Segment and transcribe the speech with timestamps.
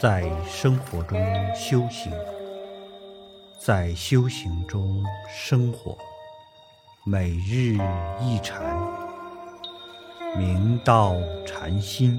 [0.00, 1.20] 在生活中
[1.54, 2.10] 修行，
[3.58, 5.94] 在修行中生活，
[7.04, 7.76] 每日
[8.18, 8.62] 一禅，
[10.38, 11.14] 明道
[11.46, 12.18] 禅心。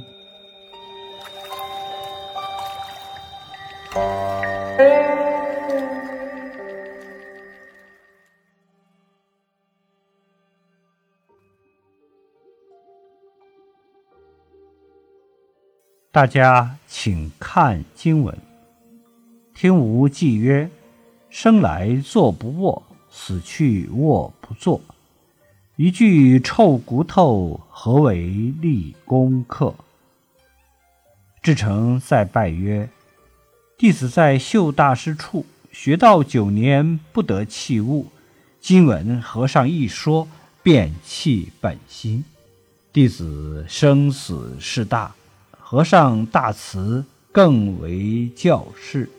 [16.13, 18.37] 大家请看经文。
[19.55, 20.69] 听无记曰
[21.31, 24.81] ：“生来坐不卧，死去卧不坐。
[25.77, 28.27] 一具臭骨头，何为
[28.61, 29.73] 立功课？”
[31.41, 32.89] 至诚再拜曰
[33.79, 38.07] ：“弟子在秀大师处学道九年，不得器物。
[38.59, 40.27] 今闻和尚一说，
[40.61, 42.25] 便弃本心。
[42.91, 45.15] 弟子生死事大。”
[45.71, 49.09] 和尚大慈，更为教示。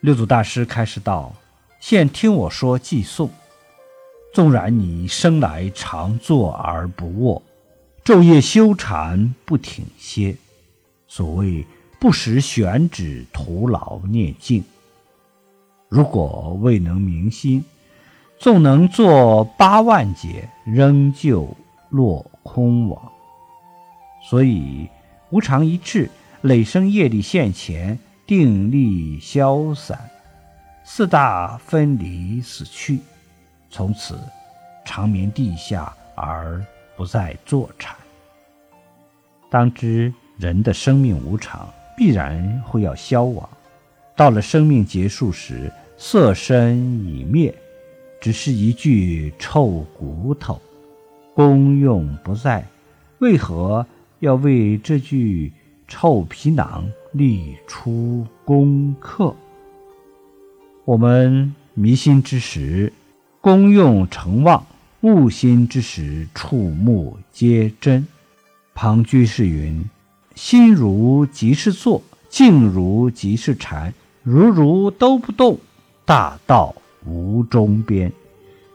[0.00, 1.34] 六祖大师开示道
[1.78, 3.28] ：“现听我说寄颂。
[4.32, 7.42] 纵然你生来常坐而不卧，
[8.02, 10.34] 昼夜修禅不停歇，
[11.06, 11.66] 所谓
[12.00, 14.64] 不识选指徒劳念经。
[15.90, 17.62] 如果未能明心，
[18.38, 21.54] 纵能做八万劫，仍旧
[21.90, 23.12] 落空网。”
[24.20, 24.88] 所以，
[25.30, 26.10] 无常一至，
[26.42, 29.98] 累生业力现前，定力消散，
[30.84, 33.00] 四大分离死去，
[33.70, 34.18] 从此
[34.84, 36.64] 长眠地下而
[36.96, 37.96] 不再坐禅。
[39.50, 43.48] 当知人的生命无常，必然会要消亡。
[44.14, 47.54] 到了生命结束时，色身已灭，
[48.20, 50.60] 只是一具臭骨头，
[51.34, 52.64] 功用不在。
[53.20, 53.86] 为何？
[54.20, 55.52] 要为这具
[55.86, 59.34] 臭皮囊立出功课。
[60.84, 62.92] 我们迷心之时，
[63.40, 64.64] 功用成妄；
[65.02, 68.06] 悟心之时，触目皆真。
[68.74, 69.84] 庞居士云
[70.34, 75.58] ：“心如即是坐，静如即是禅，如如都不动，
[76.04, 76.74] 大道
[77.06, 78.12] 无终边。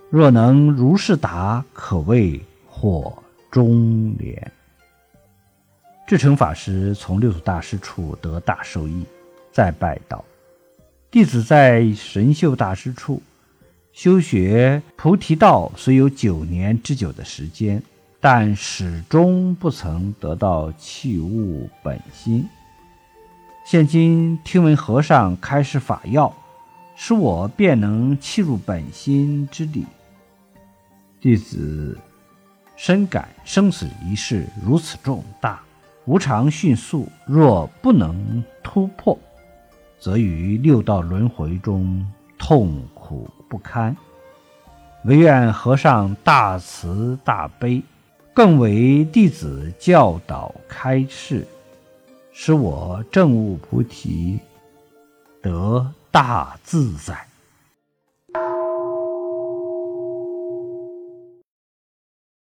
[0.10, 3.22] 若能如是达，可谓火
[3.52, 4.52] 中莲。”
[6.06, 9.06] 智成法师从六祖大师处得大受益，
[9.54, 10.24] 再拜道
[11.10, 13.22] ：“弟子在神秀大师处
[13.94, 17.82] 修学菩提道，虽有九年之久的时间，
[18.20, 22.46] 但始终不曾得到器物本心。
[23.66, 26.36] 现今听闻和尚开示法要，
[26.98, 29.86] 使我便能契入本心之理。
[31.22, 31.98] 弟子
[32.76, 35.62] 深感生死一事如此重大。”
[36.06, 39.18] 无常迅速，若不能突破，
[39.98, 42.06] 则于六道轮回中
[42.38, 43.96] 痛苦不堪。
[45.06, 47.82] 唯愿和尚大慈大悲，
[48.34, 51.48] 更为弟子教导开示，
[52.34, 54.40] 使我证悟菩提，
[55.42, 57.26] 得大自在。